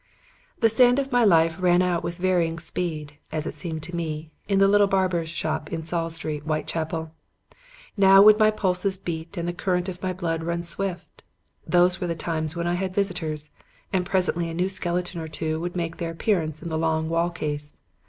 "The 0.61 0.67
sand 0.69 0.97
of 0.97 1.11
my 1.11 1.23
life 1.23 1.61
ran 1.61 1.83
out 1.83 2.03
with 2.03 2.15
varying 2.17 2.57
speed 2.57 3.19
as 3.31 3.45
it 3.45 3.53
seemed 3.53 3.83
to 3.83 3.95
me 3.95 4.31
in 4.47 4.57
the 4.57 4.67
little 4.67 4.87
barber's 4.87 5.29
shop 5.29 5.71
in 5.71 5.83
Saul 5.83 6.09
Street, 6.09 6.41
Whitechapel. 6.41 7.13
Now 7.95 8.19
would 8.23 8.39
my 8.39 8.49
pulses 8.49 8.97
beat 8.97 9.37
and 9.37 9.47
the 9.47 9.53
current 9.53 9.87
of 9.89 10.01
my 10.01 10.11
blood 10.11 10.41
run 10.41 10.63
swift. 10.63 11.21
Those 11.67 12.01
were 12.01 12.07
the 12.07 12.15
times 12.15 12.55
when 12.55 12.65
I 12.65 12.73
had 12.73 12.95
visitors; 12.95 13.51
and 13.93 14.03
presently 14.03 14.49
a 14.49 14.55
new 14.55 14.69
skeleton 14.69 15.21
or 15.21 15.27
two 15.27 15.59
would 15.61 15.75
make 15.75 15.97
their 15.97 16.09
appearance 16.09 16.63
in 16.63 16.69
the 16.69 16.79
long 16.79 17.07
wall 17.07 17.29
case. 17.29 17.83